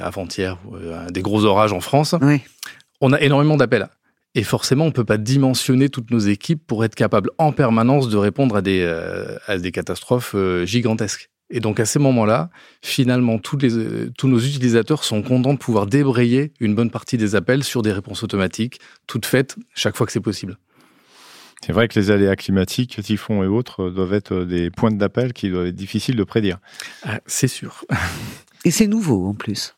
avant-hier 0.00 0.58
euh, 0.72 1.08
des 1.10 1.22
gros 1.22 1.44
orages 1.44 1.72
en 1.72 1.80
France. 1.80 2.14
Oui. 2.20 2.40
On 3.00 3.12
a 3.12 3.20
énormément 3.20 3.56
d'appels. 3.56 3.88
Et 4.34 4.44
forcément, 4.44 4.86
on 4.86 4.92
peut 4.92 5.04
pas 5.04 5.18
dimensionner 5.18 5.88
toutes 5.88 6.10
nos 6.10 6.18
équipes 6.20 6.66
pour 6.66 6.84
être 6.84 6.94
capable 6.94 7.30
en 7.36 7.52
permanence 7.52 8.08
de 8.08 8.16
répondre 8.16 8.56
à 8.56 8.62
des, 8.62 8.80
euh, 8.80 9.36
à 9.46 9.58
des 9.58 9.72
catastrophes 9.72 10.34
gigantesques. 10.64 11.28
Et 11.50 11.60
donc 11.60 11.80
à 11.80 11.84
ces 11.84 11.98
moments-là, 11.98 12.48
finalement, 12.80 13.38
tous, 13.38 13.58
les, 13.58 14.10
tous 14.16 14.26
nos 14.26 14.38
utilisateurs 14.38 15.04
sont 15.04 15.22
contents 15.22 15.52
de 15.52 15.58
pouvoir 15.58 15.86
débrayer 15.86 16.54
une 16.60 16.74
bonne 16.74 16.90
partie 16.90 17.18
des 17.18 17.34
appels 17.34 17.62
sur 17.62 17.82
des 17.82 17.92
réponses 17.92 18.22
automatiques, 18.22 18.80
toutes 19.06 19.26
faites 19.26 19.56
chaque 19.74 19.96
fois 19.96 20.06
que 20.06 20.12
c'est 20.12 20.20
possible. 20.20 20.56
C'est 21.64 21.72
vrai 21.72 21.88
que 21.88 21.98
les 21.98 22.10
aléas 22.10 22.36
climatiques, 22.36 23.00
typhons 23.02 23.42
et 23.44 23.46
autres, 23.46 23.88
doivent 23.88 24.14
être 24.14 24.44
des 24.44 24.70
points 24.70 24.90
d'appel 24.90 25.32
qui 25.32 25.48
doivent 25.48 25.66
être 25.66 25.76
difficiles 25.76 26.16
de 26.16 26.24
prédire. 26.24 26.58
Ah, 27.04 27.20
c'est 27.26 27.48
sûr. 27.48 27.84
Et 28.64 28.70
c'est 28.70 28.86
nouveau 28.86 29.26
en 29.26 29.34
plus. 29.34 29.74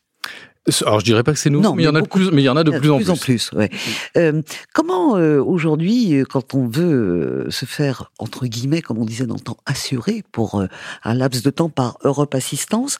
Alors 0.83 0.99
je 0.99 1.05
dirais 1.05 1.21
pas 1.21 1.31
que 1.31 1.37
c'est 1.37 1.51
nouveau, 1.51 1.75
mais, 1.75 1.83
il 1.83 1.85
y 1.85 1.89
en 1.89 1.93
a 1.93 2.01
de 2.01 2.07
plus, 2.07 2.31
mais 2.31 2.41
il 2.41 2.45
y 2.45 2.49
en 2.49 2.57
a 2.57 2.63
de, 2.63 2.71
plus, 2.71 2.89
en 2.89 2.97
plus. 2.97 3.09
En 3.11 3.15
plus 3.15 3.51
ouais. 3.53 3.69
euh, 4.17 4.41
comment 4.73 5.15
euh, 5.15 5.39
aujourd'hui, 5.39 6.15
euh, 6.15 6.23
quand 6.23 6.55
on 6.55 6.67
veut 6.67 7.45
euh, 7.45 7.51
se 7.51 7.65
faire 7.65 8.11
entre 8.17 8.47
guillemets, 8.47 8.81
comme 8.81 8.97
on 8.97 9.05
disait 9.05 9.27
dans 9.27 9.35
le 9.35 9.41
temps, 9.41 9.57
assurer 9.67 10.23
pour 10.31 10.63
un 11.03 11.13
laps 11.13 11.43
de 11.43 11.51
temps 11.51 11.69
par 11.69 11.97
Europe 12.03 12.33
Assistance, 12.33 12.97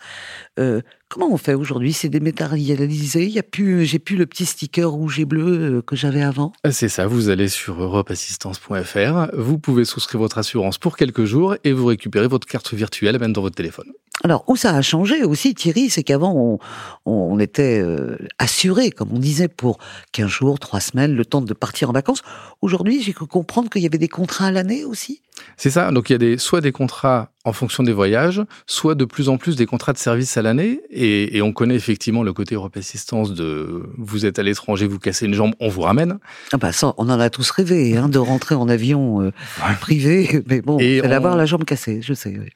comment 1.10 1.32
on 1.32 1.38
fait 1.38 1.54
aujourd'hui? 1.54 1.94
C'est 1.94 2.10
dématérialisé 2.10 3.24
Il 3.26 3.32
y 3.32 3.40
a 3.40 3.44
plus, 3.44 3.86
j'ai 3.86 4.00
plus 4.00 4.18
le 4.18 4.26
petit 4.26 4.46
sticker 4.46 4.90
rouge 4.90 5.20
et 5.20 5.26
bleu 5.26 5.82
que 5.86 5.96
j'avais 5.96 6.22
avant? 6.22 6.54
Ah, 6.64 6.72
c'est 6.72 6.90
ça. 6.90 7.08
Vous 7.08 7.30
allez 7.30 7.48
sur 7.48 7.82
europeassistance.fr, 7.82 9.28
vous 9.38 9.60
pouvez 9.60 9.86
souscrire 9.86 10.20
votre 10.20 10.38
assurance 10.38 10.78
pour 10.78 10.98
quelques 10.98 11.26
jours 11.26 11.56
et 11.64 11.74
vous 11.74 11.86
récupérez 11.86 12.28
votre 12.28 12.48
carte 12.48 12.74
virtuelle 12.74 13.20
même 13.20 13.34
dans 13.34 13.42
votre 13.42 13.56
téléphone. 13.56 13.92
Alors, 14.24 14.46
où 14.48 14.56
ça 14.56 14.74
a 14.74 14.82
changé 14.82 15.24
aussi, 15.24 15.54
Thierry, 15.54 15.90
c'est 15.90 16.04
qu'avant, 16.04 16.34
on, 16.36 16.60
on, 17.06 17.38
était 17.40 17.80
euh, 17.82 18.18
assuré, 18.40 18.90
comme 18.90 19.12
on 19.12 19.20
disait, 19.20 19.50
pour 19.50 19.78
15 20.14 20.28
jours, 20.28 20.58
3 20.58 20.80
semaines, 20.80 21.14
le 21.14 21.26
temps 21.26 21.42
de 21.42 21.54
partir 21.54 21.90
en 21.90 21.94
vacances. 21.94 22.22
Aujourd'hui, 22.62 23.04
j'ai 23.04 23.12
cru 23.12 23.28
comprendre 23.28 23.70
qu'il 23.70 23.82
y 23.82 23.86
avait 23.86 23.98
des 23.98 24.08
contrats 24.08 24.48
à 24.48 24.52
l'année 24.52 24.86
aussi? 24.86 25.22
C'est 25.58 25.70
ça. 25.70 25.92
Donc, 25.92 26.10
il 26.10 26.14
y 26.14 26.16
a 26.16 26.20
des, 26.20 26.38
soit 26.38 26.62
des 26.62 26.72
contrats 26.72 27.32
en 27.46 27.54
fonction 27.54 27.84
des 27.84 27.94
voyages, 27.94 28.42
soit 28.66 28.96
de 28.96 29.06
plus 29.06 29.30
en 29.30 29.38
plus 29.38 29.56
des 29.56 29.68
contrats 29.68 29.94
de 29.94 29.98
service 30.00 30.36
à 30.36 30.42
l'année. 30.42 30.82
Et, 30.90 31.38
et, 31.38 31.42
on 31.42 31.54
connaît 31.54 31.76
effectivement 31.76 32.24
le 32.24 32.34
côté 32.34 32.56
Europe 32.56 32.76
Assistance 32.76 33.34
de 33.34 33.84
vous 33.98 34.26
êtes 34.26 34.40
à 34.40 34.44
l'étranger, 34.44 34.88
vous 34.88 35.00
cassez 35.00 35.28
une 35.28 35.36
jambe, 35.36 35.54
on 35.60 35.70
vous 35.70 35.82
ramène. 35.82 36.18
Ah 36.52 36.58
bah 36.58 36.72
ça, 36.72 36.94
on 36.98 37.08
en 37.10 37.20
a 37.20 37.30
tous 37.30 37.50
rêvé, 37.52 37.96
hein, 37.96 38.10
de 38.10 38.18
rentrer 38.18 38.56
en 38.56 38.68
avion 38.68 39.22
euh, 39.22 39.32
privé. 39.80 40.44
Mais 40.48 40.62
bon, 40.62 40.80
c'est 40.80 41.06
on... 41.06 41.10
d'avoir 41.10 41.36
la 41.36 41.46
jambe 41.46 41.66
cassée, 41.66 42.02
je 42.02 42.14
sais. 42.16 42.36
Oui. 42.38 42.50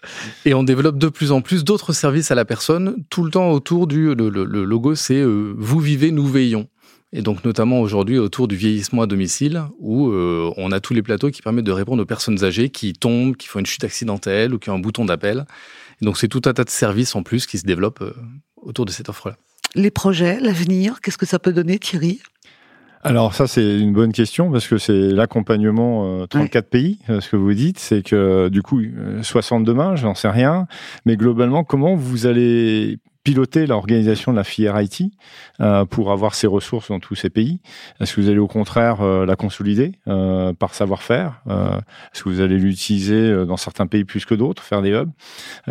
Et 0.45 0.55
on 0.55 0.63
développe 0.63 0.97
de 0.97 1.07
plus 1.07 1.31
en 1.31 1.41
plus 1.41 1.63
d'autres 1.63 1.93
services 1.93 2.31
à 2.31 2.35
la 2.35 2.45
personne, 2.45 2.95
tout 3.11 3.23
le 3.23 3.29
temps 3.29 3.51
autour 3.51 3.85
du 3.85 4.15
le, 4.15 4.29
le, 4.29 4.43
le 4.43 4.63
logo, 4.63 4.95
c'est 4.95 5.21
euh, 5.21 5.53
vous 5.57 5.79
vivez, 5.79 6.11
nous 6.11 6.25
veillons. 6.25 6.67
Et 7.11 7.21
donc 7.21 7.43
notamment 7.43 7.81
aujourd'hui 7.81 8.19
autour 8.19 8.47
du 8.47 8.55
vieillissement 8.55 9.01
à 9.01 9.07
domicile, 9.07 9.63
où 9.79 10.09
euh, 10.09 10.53
on 10.57 10.71
a 10.71 10.79
tous 10.79 10.93
les 10.93 11.01
plateaux 11.01 11.31
qui 11.31 11.41
permettent 11.41 11.65
de 11.65 11.71
répondre 11.71 12.03
aux 12.03 12.05
personnes 12.05 12.43
âgées 12.43 12.69
qui 12.69 12.93
tombent, 12.93 13.35
qui 13.35 13.47
font 13.47 13.59
une 13.59 13.65
chute 13.65 13.83
accidentelle 13.83 14.53
ou 14.53 14.59
qui 14.59 14.69
ont 14.69 14.75
un 14.75 14.79
bouton 14.79 15.05
d'appel. 15.05 15.45
Donc 16.01 16.17
c'est 16.17 16.27
tout 16.27 16.41
un 16.45 16.53
tas 16.53 16.63
de 16.63 16.69
services 16.69 17.15
en 17.15 17.23
plus 17.23 17.47
qui 17.47 17.57
se 17.57 17.65
développent 17.65 18.01
euh, 18.01 18.13
autour 18.57 18.85
de 18.85 18.91
cette 18.91 19.09
offre-là. 19.09 19.37
Les 19.75 19.91
projets, 19.91 20.39
l'avenir, 20.39 21.01
qu'est-ce 21.01 21.17
que 21.17 21.25
ça 21.25 21.39
peut 21.39 21.53
donner 21.53 21.79
Thierry? 21.79 22.19
Alors 23.01 23.33
ça 23.33 23.47
c'est 23.47 23.79
une 23.79 23.93
bonne 23.93 24.11
question 24.11 24.51
parce 24.51 24.67
que 24.67 24.77
c'est 24.77 25.09
l'accompagnement 25.09 26.21
euh, 26.21 26.27
34 26.27 26.53
ouais. 26.53 26.69
pays, 26.69 26.99
euh, 27.09 27.21
ce 27.21 27.29
que 27.29 27.37
vous 27.37 27.53
dites, 27.53 27.79
c'est 27.79 28.03
que 28.03 28.49
du 28.49 28.61
coup 28.61 28.81
60 29.21 29.63
demain, 29.63 29.95
j'en 29.95 30.15
sais 30.15 30.29
rien, 30.29 30.67
mais 31.05 31.15
globalement 31.15 31.63
comment 31.63 31.95
vous 31.95 32.27
allez 32.27 32.99
piloter 33.23 33.67
l'organisation 33.67 34.31
de 34.31 34.37
la 34.37 34.43
filière 34.43 34.79
IT 34.79 35.03
euh, 35.59 35.85
pour 35.85 36.11
avoir 36.11 36.35
ces 36.35 36.47
ressources 36.47 36.89
dans 36.89 36.99
tous 36.99 37.15
ces 37.15 37.29
pays. 37.29 37.59
Est-ce 37.99 38.15
que 38.15 38.21
vous 38.21 38.29
allez 38.29 38.39
au 38.39 38.47
contraire 38.47 39.01
euh, 39.01 39.25
la 39.25 39.35
consolider 39.35 39.93
euh, 40.07 40.53
par 40.53 40.73
savoir-faire 40.73 41.41
Est-ce 41.47 42.23
que 42.23 42.29
vous 42.29 42.41
allez 42.41 42.57
l'utiliser 42.57 43.45
dans 43.45 43.57
certains 43.57 43.87
pays 43.87 44.05
plus 44.05 44.25
que 44.25 44.35
d'autres, 44.35 44.63
faire 44.63 44.81
des 44.81 44.91
hubs? 44.91 45.11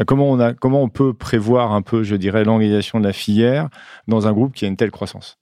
Comment 0.06 0.30
on 0.30 0.40
a, 0.40 0.52
comment 0.52 0.82
on 0.82 0.88
peut 0.88 1.14
prévoir 1.14 1.72
un 1.72 1.82
peu, 1.82 2.02
je 2.02 2.16
dirais, 2.16 2.44
l'organisation 2.44 3.00
de 3.00 3.04
la 3.04 3.12
filière 3.12 3.68
dans 4.06 4.26
un 4.26 4.32
groupe 4.32 4.54
qui 4.54 4.64
a 4.64 4.68
une 4.68 4.76
telle 4.76 4.90
croissance? 4.90 5.38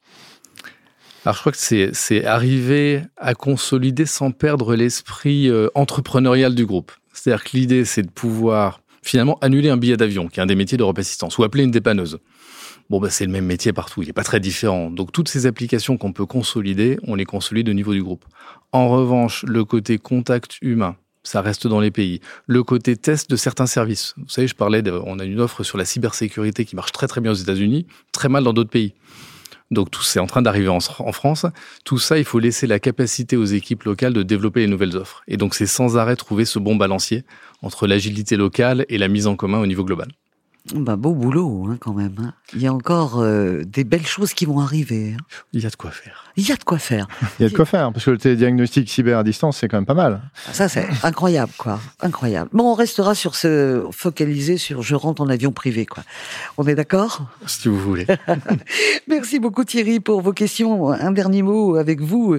Alors 1.25 1.35
je 1.35 1.41
crois 1.41 1.53
que 1.53 1.59
c'est 1.93 2.25
arriver 2.25 3.03
à 3.17 3.35
consolider 3.35 4.07
sans 4.07 4.31
perdre 4.31 4.77
l'esprit 4.77 5.51
entrepreneurial 5.75 6.55
du 6.55 6.67
groupe. 6.67 6.93
C'est-à-dire 7.13 7.45
que 7.45 7.57
l'idée 7.57 7.85
c'est 7.85 8.03
de 8.03 8.11
pouvoir 8.11 8.81
finalement 9.09 9.39
annuler 9.41 9.71
un 9.71 9.77
billet 9.77 9.97
d'avion, 9.97 10.29
qui 10.29 10.41
est 10.41 10.43
un 10.43 10.47
des 10.47 10.55
métiers 10.55 10.77
d'Europe 10.77 10.99
Assistance, 10.99 11.39
ou 11.39 11.45
appeler 11.45 11.65
une 11.65 11.71
dépanneuse. 11.71 12.19
Bon, 12.91 13.01
bah, 13.01 13.11
c'est 13.11 13.25
le 13.25 13.33
même 13.33 13.47
métier 13.47 13.73
partout, 13.73 14.03
il 14.03 14.07
n'est 14.07 14.13
pas 14.13 14.25
très 14.25 14.41
différent. 14.41 14.91
Donc, 14.91 15.13
toutes 15.13 15.29
ces 15.29 15.47
applications 15.47 15.97
qu'on 15.97 16.13
peut 16.13 16.27
consolider, 16.27 16.99
on 17.03 17.15
les 17.15 17.25
consolide 17.25 17.69
au 17.69 17.73
niveau 17.73 17.93
du 17.93 18.03
groupe. 18.03 18.25
En 18.73 18.89
revanche, 18.89 19.45
le 19.45 19.65
côté 19.65 19.99
contact 19.99 20.59
humain, 20.63 20.97
ça 21.23 21.41
reste 21.41 21.67
dans 21.67 21.81
les 21.81 21.91
pays. 21.91 22.21
Le 22.47 22.63
côté 22.63 22.97
test 22.97 23.29
de 23.29 23.37
certains 23.37 23.67
services. 23.67 24.15
Vous 24.17 24.29
savez, 24.29 24.47
je 24.47 24.55
parlais, 24.55 24.83
on 25.05 25.19
a 25.19 25.25
une 25.25 25.41
offre 25.41 25.65
sur 25.65 25.79
la 25.79 25.85
cybersécurité 25.85 26.65
qui 26.65 26.77
marche 26.77 26.93
très 26.93 27.09
très 27.09 27.21
bien 27.21 27.33
aux 27.33 27.37
États-Unis, 27.37 27.87
très 28.13 28.29
mal 28.29 28.45
dans 28.45 28.53
d'autres 28.53 28.71
pays. 28.71 28.95
Donc 29.71 29.91
tout 29.91 30.03
c'est 30.03 30.21
en 30.21 30.27
train 30.27 30.43
d'arriver 30.43 30.69
en, 30.69 30.81
France. 30.81 31.47
Tout 31.85 31.99
ça, 31.99 32.19
il 32.19 32.25
faut 32.25 32.39
laisser 32.39 32.67
la 32.67 32.79
capacité 32.79 33.37
aux 33.37 33.45
équipes 33.45 33.83
locales 33.85 34.13
de 34.13 34.23
développer 34.23 34.61
les 34.61 34.67
nouvelles 34.67 34.97
offres. 34.97 35.23
Et 35.27 35.37
donc 35.37 35.55
c'est 35.55 35.67
sans 35.67 35.97
arrêt 35.97 36.17
trouver 36.17 36.45
ce 36.45 36.59
bon 36.59 36.77
balancier 36.77 37.25
entre 37.63 37.87
l'agilité 37.87 38.37
locale 38.37 38.87
et 38.89 38.99
la 38.99 39.09
mise 39.09 39.27
en 39.27 39.37
commun 39.37 39.59
au 39.59 39.67
niveau 39.67 39.85
global. 39.85 40.09
Bah, 40.75 40.97
beau 40.97 41.13
boulot 41.13 41.69
hein, 41.69 41.77
quand 41.79 41.93
même. 41.93 42.15
Hein. 42.19 42.33
Il 42.55 42.61
y 42.61 42.67
a 42.67 42.73
encore 42.73 43.21
euh, 43.21 43.63
des 43.65 43.85
belles 43.85 44.07
choses 44.07 44.35
qui 44.35 44.47
vont 44.47 44.59
arriver. 44.59 45.15
Hein. 45.17 45.23
Il 45.53 45.63
y 45.63 45.67
a 45.67 45.71
de 45.71 45.77
quoi 45.77 45.91
faire. 45.91 46.25
Il 46.37 46.49
y 46.49 46.53
a 46.53 46.57
de 46.57 46.65
quoi 46.65 46.79
faire. 46.79 47.07
Il 47.39 47.45
y 47.45 47.47
a 47.47 47.49
de 47.49 47.55
quoi 47.55 47.65
faire, 47.65 47.93
parce 47.93 48.05
que 48.05 48.11
le 48.11 48.19
télédiagnostic 48.19 48.89
cyber 48.89 49.19
à 49.19 49.25
distance, 49.25 49.59
c'est 49.59 49.69
quand 49.69 49.77
même 49.77 49.87
pas 49.87 49.95
mal. 49.95 50.23
Ça, 50.53 50.69
c'est 50.69 50.87
incroyable, 51.03 51.53
quoi. 51.57 51.81
Incroyable. 52.01 52.51
Bon, 52.53 52.73
on 52.73 52.75
restera 52.75 53.15
sur 53.15 53.37
ce 53.37 53.87
focalisé 53.93 54.59
sur 54.59 54.83
je 54.83 54.95
rentre 54.95 55.23
en 55.23 55.29
avion 55.29 55.53
privé, 55.53 55.87
quoi. 55.87 56.03
On 56.57 56.67
est 56.67 56.75
d'accord? 56.75 57.27
Si 57.47 57.69
vous 57.69 57.79
voulez. 57.79 58.07
Merci 59.09 59.39
beaucoup 59.39 59.65
Thierry 59.65 60.01
pour 60.01 60.21
vos 60.21 60.33
questions. 60.33 60.91
Un 60.91 61.13
dernier 61.13 61.43
mot 61.43 61.77
avec 61.77 62.01
vous, 62.01 62.37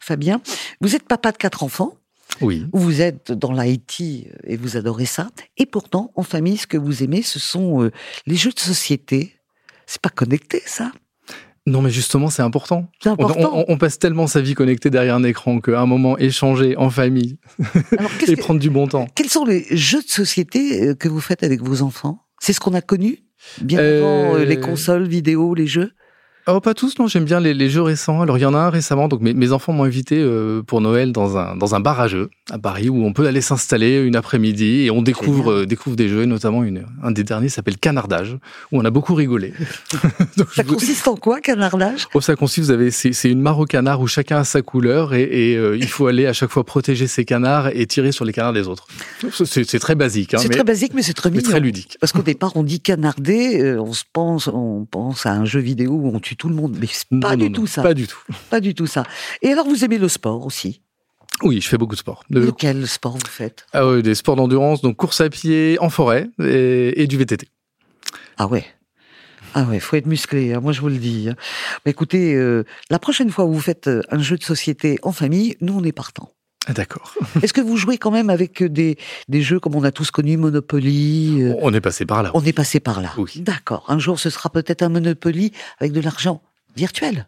Fabien. 0.00 0.40
Vous 0.80 0.94
êtes 0.94 1.04
papa 1.04 1.32
de 1.32 1.38
quatre 1.38 1.62
enfants. 1.62 1.99
Oui. 2.40 2.66
Vous 2.72 3.00
êtes 3.00 3.32
dans 3.32 3.52
l'IT 3.52 4.00
et 4.44 4.56
vous 4.56 4.76
adorez 4.76 5.06
ça. 5.06 5.28
Et 5.56 5.66
pourtant, 5.66 6.12
en 6.14 6.22
famille, 6.22 6.56
ce 6.56 6.66
que 6.66 6.76
vous 6.76 7.02
aimez, 7.02 7.22
ce 7.22 7.38
sont 7.38 7.82
euh, 7.82 7.90
les 8.26 8.36
jeux 8.36 8.52
de 8.52 8.60
société. 8.60 9.36
C'est 9.86 10.00
pas 10.00 10.10
connecté, 10.10 10.62
ça? 10.66 10.92
Non, 11.66 11.82
mais 11.82 11.90
justement, 11.90 12.30
c'est 12.30 12.42
important. 12.42 12.88
important. 13.04 13.50
On, 13.52 13.60
on, 13.60 13.64
on, 13.68 13.78
passe 13.78 13.98
tellement 13.98 14.26
sa 14.26 14.40
vie 14.40 14.54
connectée 14.54 14.88
derrière 14.88 15.14
un 15.14 15.24
écran 15.24 15.60
qu'à 15.60 15.80
un 15.80 15.86
moment, 15.86 16.16
échanger 16.18 16.76
en 16.76 16.90
famille 16.90 17.38
Alors, 17.98 18.10
et 18.26 18.34
que, 18.34 18.40
prendre 18.40 18.60
du 18.60 18.70
bon 18.70 18.86
temps. 18.86 19.06
Quels 19.14 19.28
sont 19.28 19.44
les 19.44 19.66
jeux 19.70 20.02
de 20.02 20.08
société 20.08 20.88
euh, 20.88 20.94
que 20.94 21.08
vous 21.08 21.20
faites 21.20 21.42
avec 21.42 21.62
vos 21.62 21.82
enfants? 21.82 22.24
C'est 22.40 22.52
ce 22.52 22.60
qu'on 22.60 22.74
a 22.74 22.80
connu? 22.80 23.18
Bien 23.60 23.78
euh... 23.78 24.34
avant 24.34 24.44
les 24.44 24.58
consoles, 24.58 25.06
vidéo, 25.06 25.54
les 25.54 25.66
jeux? 25.66 25.92
Oh, 26.46 26.60
pas 26.60 26.74
tous, 26.74 26.98
non, 26.98 27.06
j'aime 27.06 27.24
bien 27.24 27.38
les, 27.38 27.52
les, 27.52 27.68
jeux 27.68 27.82
récents. 27.82 28.22
Alors, 28.22 28.38
il 28.38 28.40
y 28.40 28.46
en 28.46 28.54
a 28.54 28.58
un 28.58 28.70
récemment, 28.70 29.08
donc 29.08 29.20
mes, 29.20 29.34
mes 29.34 29.52
enfants 29.52 29.72
m'ont 29.72 29.84
invité 29.84 30.16
euh, 30.18 30.62
pour 30.62 30.80
Noël 30.80 31.12
dans 31.12 31.36
un, 31.36 31.54
dans 31.54 31.74
un 31.74 31.80
bar 31.80 32.00
à 32.00 32.08
jeux 32.08 32.30
à 32.50 32.58
Paris 32.58 32.88
où 32.88 33.04
on 33.04 33.12
peut 33.12 33.26
aller 33.26 33.42
s'installer 33.42 34.00
une 34.00 34.16
après-midi 34.16 34.86
et 34.86 34.90
on 34.90 35.02
découvre, 35.02 35.52
euh, 35.52 35.66
découvre 35.66 35.96
des 35.96 36.08
jeux, 36.08 36.22
et 36.22 36.26
notamment 36.26 36.64
une, 36.64 36.86
un 37.02 37.10
des 37.10 37.24
derniers 37.24 37.50
s'appelle 37.50 37.76
Canardage, 37.76 38.38
où 38.72 38.78
on 38.78 38.84
a 38.84 38.90
beaucoup 38.90 39.14
rigolé. 39.14 39.52
donc, 40.36 40.48
ça 40.52 40.62
vous... 40.62 40.74
consiste 40.74 41.06
en 41.08 41.16
quoi, 41.16 41.40
Canardage? 41.40 42.08
Oh, 42.14 42.20
Ça 42.20 42.34
consiste, 42.36 42.66
vous 42.66 42.70
avez, 42.72 42.90
c'est 42.90 43.30
une 43.30 43.40
mare 43.40 43.58
au 43.58 43.66
canard 43.66 44.00
où 44.00 44.06
chacun 44.06 44.38
a 44.38 44.44
sa 44.44 44.62
couleur 44.62 45.14
et, 45.14 45.22
et 45.52 45.56
euh, 45.56 45.76
il 45.76 45.88
faut 45.88 46.06
aller 46.06 46.26
à 46.26 46.32
chaque 46.32 46.50
fois 46.50 46.64
protéger 46.64 47.06
ses 47.06 47.24
canards 47.24 47.68
et 47.68 47.86
tirer 47.86 48.12
sur 48.12 48.24
les 48.24 48.32
canards 48.32 48.54
des 48.54 48.66
autres. 48.66 48.86
C'est 49.44 49.78
très 49.78 49.94
basique. 49.94 50.34
Hein, 50.34 50.38
c'est 50.40 50.48
très 50.48 50.64
basique, 50.64 50.94
mais 50.94 51.02
c'est 51.02 51.14
très 51.14 51.30
mignon. 51.30 51.42
très 51.42 51.60
ludique. 51.60 51.98
Parce 52.00 52.12
qu'au 52.12 52.22
départ, 52.22 52.52
on 52.56 52.62
dit 52.62 52.80
canarder, 52.80 53.76
on 53.78 53.92
se 53.92 54.04
pense, 54.10 54.48
on 54.48 54.86
pense 54.90 55.26
à 55.26 55.32
un 55.32 55.44
jeu 55.44 55.60
vidéo 55.60 55.92
où 55.92 56.08
on 56.14 56.18
tue 56.18 56.29
tout 56.36 56.48
le 56.48 56.54
monde, 56.54 56.76
mais 56.80 56.88
pas 57.20 57.36
non, 57.36 57.44
du 57.44 57.50
non, 57.50 57.52
tout 57.52 57.60
non, 57.62 57.66
ça. 57.66 57.82
Pas 57.82 57.94
du 57.94 58.06
tout. 58.06 58.22
Pas 58.50 58.60
du 58.60 58.74
tout 58.74 58.86
ça. 58.86 59.04
Et 59.42 59.50
alors, 59.50 59.66
vous 59.66 59.84
aimez 59.84 59.98
le 59.98 60.08
sport 60.08 60.44
aussi? 60.46 60.82
Oui, 61.42 61.60
je 61.60 61.68
fais 61.68 61.78
beaucoup 61.78 61.94
de 61.94 62.00
sport. 62.00 62.24
De... 62.30 62.40
Lequel 62.40 62.86
sport 62.86 63.16
vous 63.16 63.26
faites? 63.26 63.66
Ah, 63.72 63.86
oui, 63.86 64.02
Des 64.02 64.14
sports 64.14 64.36
d'endurance, 64.36 64.82
donc 64.82 64.96
course 64.96 65.20
à 65.20 65.30
pied 65.30 65.78
en 65.80 65.90
forêt 65.90 66.28
et, 66.42 67.02
et 67.02 67.06
du 67.06 67.16
VTT. 67.16 67.48
Ah 68.36 68.46
ouais 68.46 68.64
ah 69.54 69.64
ouais, 69.64 69.80
faut 69.80 69.96
être 69.96 70.06
musclé, 70.06 70.54
hein, 70.54 70.60
moi 70.60 70.72
je 70.72 70.80
vous 70.80 70.88
le 70.88 70.98
dis. 70.98 71.28
Hein. 71.28 71.34
Mais 71.84 71.90
écoutez, 71.90 72.34
euh, 72.34 72.64
la 72.88 73.00
prochaine 73.00 73.30
fois 73.30 73.46
où 73.46 73.52
vous 73.52 73.60
faites 73.60 73.88
euh, 73.88 74.00
un 74.10 74.20
jeu 74.20 74.36
de 74.36 74.44
société 74.44 74.98
en 75.02 75.10
famille, 75.10 75.56
nous 75.60 75.76
on 75.76 75.82
est 75.82 75.92
partant. 75.92 76.30
Ah, 76.66 76.72
D'accord. 76.72 77.14
Est-ce 77.42 77.52
que 77.52 77.60
vous 77.60 77.76
jouez 77.76 77.98
quand 77.98 78.10
même 78.10 78.30
avec 78.30 78.62
des, 78.62 78.98
des 79.28 79.42
jeux 79.42 79.60
comme 79.60 79.74
on 79.74 79.84
a 79.84 79.92
tous 79.92 80.10
connu, 80.10 80.36
Monopoly 80.36 81.42
euh... 81.42 81.54
On 81.62 81.72
est 81.72 81.80
passé 81.80 82.04
par 82.04 82.22
là. 82.22 82.30
On 82.34 82.44
est 82.44 82.52
passé 82.52 82.80
par 82.80 83.00
là. 83.00 83.12
Oui. 83.16 83.32
D'accord. 83.36 83.84
Un 83.88 83.98
jour, 83.98 84.18
ce 84.20 84.30
sera 84.30 84.50
peut-être 84.50 84.82
un 84.82 84.90
Monopoly 84.90 85.52
avec 85.78 85.92
de 85.92 86.00
l'argent. 86.00 86.42
Virtuel. 86.80 87.26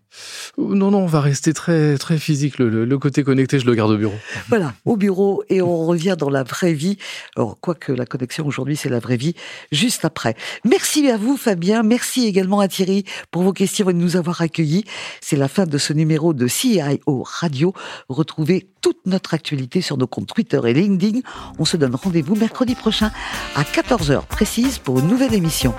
Non, 0.56 0.90
non, 0.90 1.00
on 1.00 1.06
va 1.06 1.20
rester 1.20 1.52
très, 1.52 1.98
très 1.98 2.16
physique. 2.16 2.58
Le, 2.58 2.98
côté 2.98 3.22
connecté, 3.22 3.58
je 3.58 3.66
le 3.66 3.74
garde 3.74 3.90
au 3.90 3.98
bureau. 3.98 4.14
Voilà, 4.48 4.72
au 4.86 4.96
bureau 4.96 5.44
et 5.50 5.60
on 5.60 5.84
revient 5.84 6.16
dans 6.18 6.30
la 6.30 6.42
vraie 6.42 6.72
vie. 6.72 6.96
Alors, 7.36 7.58
quoique 7.60 7.92
la 7.92 8.06
connexion 8.06 8.46
aujourd'hui, 8.46 8.76
c'est 8.76 8.88
la 8.88 8.98
vraie 8.98 9.18
vie, 9.18 9.34
juste 9.70 10.06
après. 10.06 10.36
Merci 10.64 11.10
à 11.10 11.18
vous, 11.18 11.36
Fabien. 11.36 11.82
Merci 11.82 12.26
également 12.26 12.60
à 12.60 12.68
Thierry 12.68 13.04
pour 13.30 13.42
vos 13.42 13.52
questions 13.52 13.90
et 13.90 13.92
de 13.92 13.98
nous 13.98 14.16
avoir 14.16 14.40
accueillis. 14.40 14.84
C'est 15.20 15.36
la 15.36 15.48
fin 15.48 15.66
de 15.66 15.76
ce 15.76 15.92
numéro 15.92 16.32
de 16.32 16.46
CIO 16.46 17.22
Radio. 17.22 17.74
Retrouvez 18.08 18.68
toute 18.80 19.04
notre 19.04 19.34
actualité 19.34 19.82
sur 19.82 19.98
nos 19.98 20.06
comptes 20.06 20.28
Twitter 20.28 20.60
et 20.64 20.72
LinkedIn. 20.72 21.20
On 21.58 21.66
se 21.66 21.76
donne 21.76 21.94
rendez-vous 21.94 22.36
mercredi 22.36 22.74
prochain 22.74 23.10
à 23.54 23.64
14h 23.64 24.24
précise 24.26 24.78
pour 24.78 24.98
une 24.98 25.08
nouvelle 25.08 25.34
émission. 25.34 25.74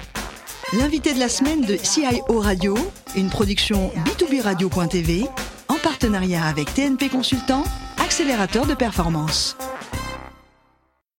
L'invité 0.79 1.13
de 1.13 1.19
la 1.19 1.29
semaine 1.29 1.61
de 1.61 1.77
CIO 1.77 2.39
Radio, 2.39 2.75
une 3.15 3.29
production 3.29 3.91
B2B 4.05 4.41
Radio.tv 4.41 5.25
en 5.67 5.75
partenariat 5.75 6.45
avec 6.45 6.73
TNP 6.73 7.09
Consultant, 7.09 7.63
accélérateur 8.03 8.65
de 8.65 8.73
performance. 8.73 9.55